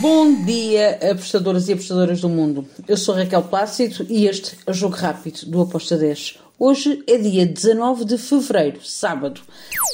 Bom 0.00 0.44
dia, 0.44 0.96
apostadoras 1.10 1.68
e 1.68 1.72
apostadoras 1.72 2.20
do 2.20 2.28
mundo. 2.28 2.64
Eu 2.86 2.96
sou 2.96 3.16
Raquel 3.16 3.42
Plácido 3.42 4.06
e 4.08 4.26
este 4.26 4.56
é 4.64 4.70
o 4.70 4.74
Jogo 4.74 4.94
Rápido 4.94 5.46
do 5.46 5.60
Aposta 5.60 5.96
10. 5.96 6.38
Hoje 6.56 7.02
é 7.04 7.18
dia 7.18 7.44
19 7.44 8.04
de 8.04 8.16
fevereiro, 8.16 8.78
sábado, 8.84 9.40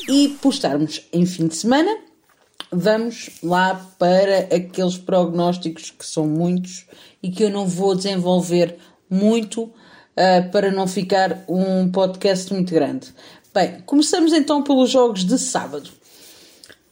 e 0.06 0.36
por 0.42 0.52
estarmos 0.52 1.06
em 1.10 1.24
fim 1.24 1.46
de 1.46 1.56
semana, 1.56 1.96
vamos 2.70 3.30
lá 3.42 3.74
para 3.98 4.40
aqueles 4.54 4.98
prognósticos 4.98 5.90
que 5.90 6.04
são 6.04 6.26
muitos 6.26 6.86
e 7.22 7.30
que 7.30 7.42
eu 7.42 7.50
não 7.50 7.66
vou 7.66 7.94
desenvolver 7.94 8.76
muito 9.08 9.62
uh, 9.62 10.50
para 10.52 10.70
não 10.70 10.86
ficar 10.86 11.44
um 11.48 11.90
podcast 11.90 12.52
muito 12.52 12.74
grande. 12.74 13.14
Bem, 13.54 13.80
começamos 13.86 14.34
então 14.34 14.62
pelos 14.62 14.90
jogos 14.90 15.24
de 15.24 15.38
sábado. 15.38 15.88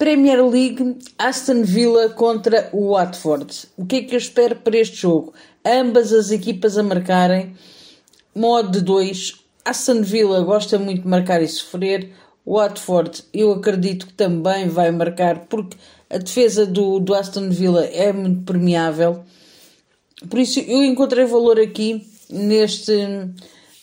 Premier 0.03 0.45
League, 0.45 0.99
Aston 1.17 1.63
Villa 1.63 2.09
contra 2.09 2.69
o 2.73 2.91
Watford. 2.91 3.69
O 3.77 3.87
que 3.87 3.95
é 3.95 4.03
que 4.03 4.17
eu 4.17 4.19
espero 4.19 4.57
para 4.57 4.77
este 4.77 4.97
jogo? 4.97 5.33
Ambas 5.65 6.13
as 6.13 6.33
equipas 6.33 6.77
a 6.77 6.83
marcarem. 6.83 7.55
Modo 8.35 8.73
de 8.73 8.81
2. 8.81 9.35
Aston 9.65 10.03
Villa 10.03 10.41
gosta 10.41 10.77
muito 10.77 11.03
de 11.03 11.09
marcar 11.09 11.41
e 11.41 11.47
sofrer. 11.47 12.11
Watford, 12.45 13.23
eu 13.33 13.53
acredito 13.53 14.09
que 14.09 14.15
também 14.15 14.69
vai 14.69 14.91
marcar, 14.91 15.47
porque 15.47 15.77
a 16.11 16.19
defesa 16.19 16.67
do, 16.67 16.99
do 16.99 17.15
Aston 17.15 17.49
Villa 17.49 17.85
é 17.85 18.13
muito 18.13 18.43
permeável. 18.43 19.23
Por 20.29 20.41
isso, 20.41 20.59
eu 20.59 20.83
encontrei 20.83 21.27
valor 21.27 21.61
aqui 21.61 22.05
neste, 22.29 22.93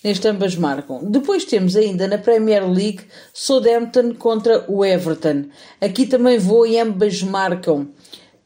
neste 0.03 0.27
ambas 0.27 0.55
marcam. 0.55 0.99
Depois 1.03 1.45
temos 1.45 1.75
ainda 1.75 2.07
na 2.07 2.17
Premier 2.17 2.67
League 2.69 3.01
Southampton 3.33 4.13
contra 4.15 4.65
o 4.67 4.85
Everton. 4.85 5.45
Aqui 5.81 6.05
também 6.05 6.37
vou 6.37 6.65
e 6.65 6.79
ambas 6.79 7.21
marcam 7.21 7.89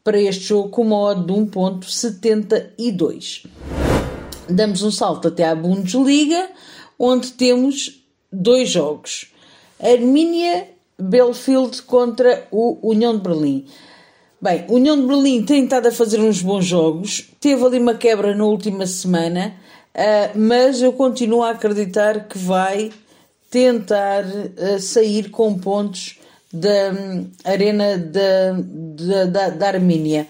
para 0.03 0.19
este 0.19 0.45
jogo 0.45 0.69
com 0.69 0.81
uma 0.81 0.99
odd 0.99 1.25
de 1.25 1.33
1.72. 1.33 3.45
Damos 4.49 4.81
um 4.83 4.91
salto 4.91 5.29
até 5.29 5.45
à 5.45 5.55
Bundesliga, 5.55 6.49
onde 6.99 7.31
temos 7.31 8.03
dois 8.31 8.69
jogos. 8.69 9.31
Arminia 9.79 10.67
Belfield 10.99 11.81
contra 11.83 12.45
o 12.51 12.77
União 12.81 13.15
de 13.15 13.21
Berlim. 13.21 13.65
Bem, 14.41 14.65
União 14.67 14.99
de 14.99 15.07
Berlim 15.07 15.45
tem 15.45 15.63
estado 15.63 15.87
a 15.87 15.91
fazer 15.91 16.19
uns 16.19 16.41
bons 16.41 16.65
jogos, 16.65 17.29
teve 17.39 17.63
ali 17.63 17.79
uma 17.79 17.93
quebra 17.93 18.35
na 18.35 18.43
última 18.43 18.85
semana, 18.85 19.55
mas 20.35 20.81
eu 20.81 20.93
continuo 20.93 21.43
a 21.43 21.51
acreditar 21.51 22.27
que 22.27 22.37
vai 22.37 22.91
tentar 23.49 24.25
uh, 24.25 24.79
sair 24.79 25.29
com 25.29 25.59
pontos 25.59 26.17
da 26.51 26.91
um, 26.91 27.29
Arena 27.43 27.97
da, 27.97 28.53
da, 28.53 29.25
da, 29.25 29.49
da 29.49 29.67
Armínia. 29.67 30.27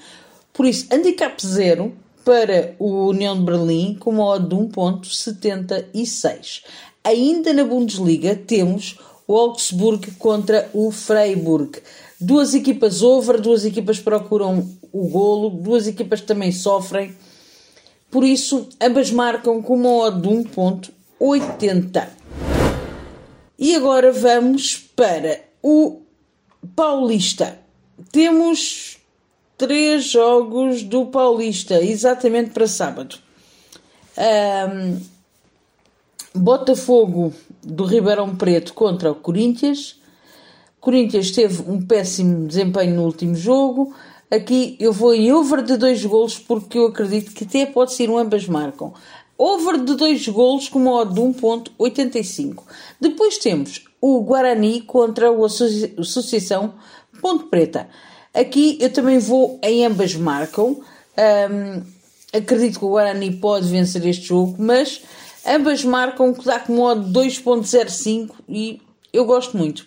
Por 0.53 0.66
isso, 0.66 0.88
handicap 0.91 1.45
zero 1.45 1.94
para 2.25 2.75
o 2.80 3.08
União 3.08 3.38
de 3.38 3.44
Berlim 3.44 3.95
com 3.95 4.11
uma 4.11 4.25
odd 4.25 4.47
de 4.47 4.56
1.76. 4.56 6.64
Ainda 7.03 7.53
na 7.53 7.64
Bundesliga 7.64 8.36
temos 8.36 8.97
o 9.28 9.38
Augsburg 9.38 10.11
contra 10.11 10.69
o 10.73 10.91
Freiburg. 10.91 11.81
Duas 12.19 12.53
equipas 12.53 13.02
over, 13.02 13.41
duas 13.41 13.66
equipas 13.66 14.00
procuram 14.00 14.69
o 14.91 15.09
golo, 15.09 15.50
duas 15.50 15.88
equipas 15.88 16.22
também 16.22 16.52
sofrem. 16.52 17.16
Por 18.14 18.23
isso, 18.23 18.69
ambas 18.80 19.09
marcam 19.09 19.59
com 19.59 19.73
uma 19.73 19.89
odd 19.89 20.22
de 20.22 20.30
1.80. 20.30 22.09
E 23.58 23.75
agora 23.75 24.11
vamos 24.11 24.78
para 24.95 25.42
o 25.64 26.00
Paulista. 26.75 27.58
Temos 28.11 29.00
três 29.58 30.03
jogos 30.03 30.84
do 30.84 31.08
Paulista, 31.08 31.84
exatamente 31.84 32.52
para 32.52 32.67
sábado. 32.67 33.17
Um, 34.16 35.02
Botafogo 36.36 37.34
do 37.63 37.84
Ribeirão 37.84 38.35
Preto 38.35 38.75
contra 38.75 39.12
o 39.12 39.16
Corinthians. 39.16 40.00
Corinthians 40.80 41.31
teve 41.31 41.63
um 41.68 41.84
péssimo 41.84 42.45
desempenho 42.45 42.94
no 42.94 43.06
último 43.06 43.34
jogo. 43.34 43.91
Aqui 44.33 44.75
eu 44.79 44.91
vou 44.91 45.13
em 45.13 45.31
over 45.31 45.61
de 45.61 45.77
dois 45.77 46.03
golos 46.05 46.39
porque 46.39 46.77
eu 46.77 46.88
acredito 46.88 47.31
que 47.33 47.44
até 47.44 47.66
pode 47.66 47.94
ser 47.94 48.09
um 48.09 48.17
ambas 48.17 48.47
marcam. 48.47 48.94
Over 49.38 49.83
de 49.83 49.95
dois 49.95 50.27
golos 50.27 50.69
com 50.69 50.79
uma 50.79 50.94
odd 51.01 51.13
de 51.13 51.21
1.85. 51.21 52.63
Depois 52.99 53.38
temos 53.38 53.83
o 53.99 54.21
Guarani 54.21 54.81
contra 54.81 55.31
o 55.31 55.44
Associação 55.45 56.73
Ponte 57.21 57.45
Preta. 57.45 57.88
Aqui 58.33 58.77
eu 58.79 58.91
também 58.91 59.19
vou 59.19 59.59
em 59.61 59.85
ambas 59.85 60.16
marcam. 60.16 60.79
Um, 61.17 61.83
acredito 62.31 62.79
que 62.79 62.85
o 62.85 62.89
Guarani 62.89 63.35
pode 63.35 63.67
vencer 63.67 64.05
este 64.05 64.27
jogo, 64.27 64.55
mas 64.57 65.01
Ambas 65.45 65.83
marcam 65.83 66.33
que 66.33 66.45
dá 66.45 66.59
com 66.59 66.73
modo 66.73 67.11
2.05 67.11 68.31
e 68.47 68.81
eu 69.11 69.25
gosto 69.25 69.57
muito. 69.57 69.85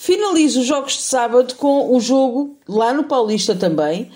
Finalizo 0.00 0.60
os 0.60 0.66
jogos 0.66 0.92
de 0.92 1.02
sábado 1.02 1.56
com 1.56 1.92
o 1.92 1.98
jogo 1.98 2.56
lá 2.68 2.92
no 2.94 3.02
Paulista 3.02 3.56
também, 3.56 4.12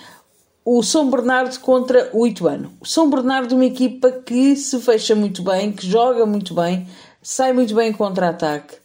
o 0.64 0.80
São 0.80 1.10
Bernardo 1.10 1.58
contra 1.58 2.08
o 2.12 2.24
Ituano. 2.24 2.72
O 2.80 2.86
São 2.86 3.10
Bernardo 3.10 3.52
é 3.52 3.56
uma 3.56 3.64
equipa 3.64 4.12
que 4.12 4.54
se 4.54 4.78
fecha 4.78 5.16
muito 5.16 5.42
bem, 5.42 5.72
que 5.72 5.84
joga 5.84 6.24
muito 6.24 6.54
bem, 6.54 6.86
sai 7.20 7.52
muito 7.52 7.74
bem 7.74 7.92
contra-ataque. 7.92 8.76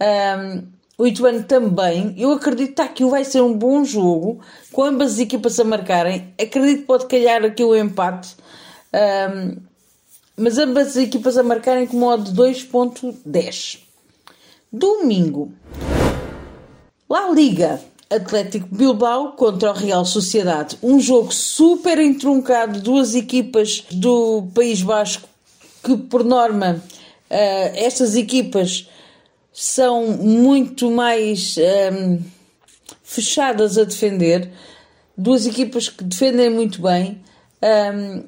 Um, 0.00 0.62
o 0.96 1.06
Ituano 1.06 1.42
também. 1.42 2.14
Eu 2.16 2.32
acredito 2.32 2.76
que 2.76 2.80
aqui 2.80 3.04
vai 3.04 3.26
ser 3.26 3.42
um 3.42 3.52
bom 3.52 3.84
jogo, 3.84 4.40
com 4.72 4.84
ambas 4.84 5.12
as 5.12 5.18
equipas 5.18 5.60
a 5.60 5.64
marcarem. 5.64 6.32
Acredito 6.40 6.80
que 6.80 6.86
pode 6.86 7.06
calhar 7.08 7.44
aqui 7.44 7.62
o 7.62 7.76
empate. 7.76 8.34
Um, 8.94 9.58
mas 10.34 10.56
ambas 10.56 10.88
as 10.88 10.96
equipas 10.96 11.36
a 11.36 11.42
marcarem 11.42 11.86
com 11.86 11.98
modo 11.98 12.32
2.10. 12.32 13.80
Domingo. 14.72 15.52
La 17.08 17.30
Liga. 17.30 17.80
Atlético 18.10 18.68
Bilbao 18.70 19.32
contra 19.32 19.70
o 19.70 19.74
Real 19.74 20.04
Sociedade. 20.04 20.78
Um 20.82 21.00
jogo 21.00 21.32
super 21.32 21.98
entroncado, 21.98 22.80
duas 22.80 23.14
equipas 23.14 23.84
do 23.90 24.46
País 24.54 24.82
Basco 24.82 25.28
que, 25.82 25.96
por 25.96 26.22
norma, 26.22 26.82
uh, 27.30 27.70
estas 27.74 28.14
equipas 28.14 28.88
são 29.52 30.06
muito 30.18 30.90
mais 30.90 31.56
um, 31.56 31.62
ehm, 31.62 32.18
fechadas 33.02 33.76
a 33.78 33.84
defender. 33.84 34.50
Duas 35.16 35.46
equipas 35.46 35.88
que 35.88 36.04
defendem 36.04 36.50
muito 36.50 36.80
bem. 36.80 37.22
Um, 37.62 37.66
ehm, 37.66 38.24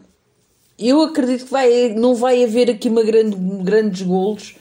eu 0.79 1.03
acredito 1.03 1.45
que 1.45 1.53
vai, 1.53 1.91
não 1.91 2.15
vai 2.15 2.43
haver 2.43 2.71
aqui 2.71 2.89
uma 2.89 3.03
grande, 3.03 3.37
grandes 3.63 4.03
golos, 4.03 4.57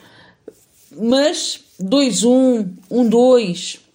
mas 0.92 1.62
2-1, 1.82 2.70
1-2. 2.92 3.89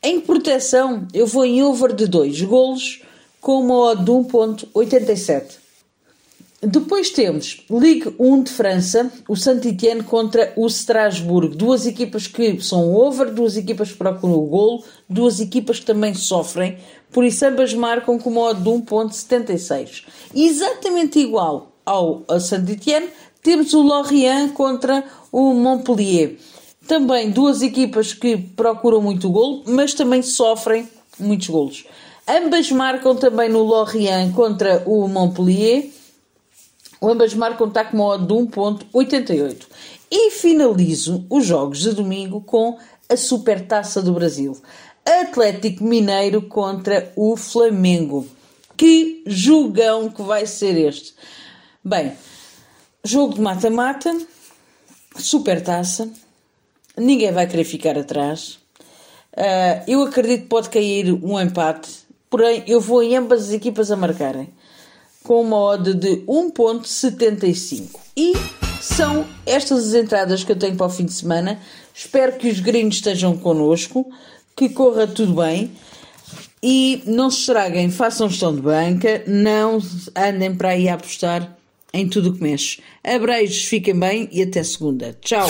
Em 0.00 0.20
proteção, 0.20 1.08
eu 1.12 1.26
vou 1.26 1.44
em 1.44 1.60
over 1.60 1.92
de 1.92 2.06
2 2.06 2.42
golos 2.42 3.02
com 3.40 3.60
uma 3.60 3.74
odd 3.74 4.04
de 4.04 4.10
1.87. 4.12 5.56
Depois 6.62 7.10
temos 7.10 7.64
Ligue 7.68 8.14
1 8.16 8.42
de 8.44 8.50
França, 8.52 9.12
o 9.28 9.34
Saint-Étienne 9.34 10.04
contra 10.04 10.52
o 10.56 10.66
Strasbourg. 10.68 11.56
Duas 11.56 11.84
equipas 11.84 12.28
que 12.28 12.60
são 12.60 12.94
over, 12.94 13.32
duas 13.32 13.56
equipas 13.56 13.90
que 13.90 13.98
procuram 13.98 14.34
o 14.34 14.46
golo, 14.46 14.84
duas 15.08 15.40
equipas 15.40 15.80
que 15.80 15.86
também 15.86 16.14
sofrem, 16.14 16.78
por 17.10 17.24
isso 17.24 17.44
ambas 17.44 17.74
marcam 17.74 18.18
com 18.18 18.30
uma 18.30 18.42
odd 18.42 18.62
de 18.62 18.70
1.76. 18.70 20.04
Exatamente 20.32 21.18
igual 21.18 21.72
ao 21.84 22.24
Saint-Étienne, 22.38 23.08
temos 23.42 23.72
o 23.72 23.82
Lorient 23.82 24.52
contra 24.52 25.04
o 25.32 25.52
Montpellier. 25.54 26.36
Também 26.88 27.30
duas 27.30 27.62
equipas 27.62 28.12
que 28.12 28.36
procuram 28.36 29.00
muito 29.00 29.30
golo, 29.30 29.62
mas 29.66 29.94
também 29.94 30.22
sofrem 30.22 30.88
muitos 31.20 31.48
golos. 31.48 31.84
Ambas 32.26 32.72
marcam 32.72 33.14
também 33.14 33.48
no 33.48 33.62
Lorient 33.62 34.32
contra 34.32 34.82
o 34.84 35.06
Montpellier 35.06 35.90
Ambas 37.00 37.32
marcam 37.32 37.68
está 37.68 37.84
com 37.84 38.00
odd 38.00 38.26
de 38.26 38.34
1.88. 38.34 39.66
E 40.10 40.30
finalizo 40.32 41.24
os 41.30 41.46
jogos 41.46 41.80
de 41.80 41.92
domingo 41.92 42.40
com 42.40 42.76
a 43.08 43.16
Supertaça 43.16 44.02
do 44.02 44.12
Brasil. 44.12 44.56
Atlético 45.04 45.84
Mineiro 45.84 46.42
contra 46.42 47.12
o 47.14 47.36
Flamengo. 47.36 48.26
Que 48.76 49.22
jogão 49.26 50.10
que 50.10 50.22
vai 50.22 50.46
ser 50.46 50.76
este. 50.76 51.14
Bem, 51.84 52.12
jogo 53.04 53.34
de 53.34 53.40
mata-mata, 53.40 54.16
Supertaça, 55.16 56.10
ninguém 56.98 57.32
vai 57.32 57.46
querer 57.46 57.64
ficar 57.64 57.96
atrás. 57.98 58.58
Uh, 59.32 59.84
eu 59.86 60.02
acredito 60.02 60.42
que 60.42 60.48
pode 60.48 60.68
cair 60.68 61.12
um 61.12 61.40
empate, 61.40 61.90
porém 62.28 62.64
eu 62.66 62.80
vou 62.80 63.02
em 63.02 63.16
ambas 63.16 63.44
as 63.44 63.52
equipas 63.52 63.90
a 63.90 63.96
marcarem 63.96 64.48
com 65.28 65.42
uma 65.42 65.58
odd 65.58 65.92
de 65.92 66.22
1.75. 66.26 68.00
E 68.16 68.32
são 68.80 69.26
estas 69.44 69.88
as 69.88 69.94
entradas 69.94 70.42
que 70.42 70.50
eu 70.50 70.56
tenho 70.56 70.74
para 70.74 70.86
o 70.86 70.90
fim 70.90 71.04
de 71.04 71.12
semana. 71.12 71.60
Espero 71.94 72.38
que 72.38 72.48
os 72.48 72.60
gringos 72.60 72.96
estejam 72.96 73.36
connosco, 73.36 74.10
que 74.56 74.70
corra 74.70 75.06
tudo 75.06 75.34
bem. 75.34 75.70
E 76.62 77.02
não 77.04 77.30
se 77.30 77.40
estraguem, 77.40 77.90
façam 77.90 78.28
gestão 78.28 78.54
de 78.54 78.62
banca, 78.62 79.22
não 79.26 79.78
andem 80.16 80.54
para 80.56 80.70
aí 80.70 80.88
a 80.88 80.94
apostar 80.94 81.56
em 81.92 82.08
tudo 82.08 82.30
o 82.30 82.34
que 82.34 82.42
mexe. 82.42 82.80
Abreijos, 83.04 83.64
fiquem 83.64 83.96
bem 83.96 84.28
e 84.32 84.42
até 84.42 84.62
segunda. 84.62 85.16
Tchau! 85.20 85.46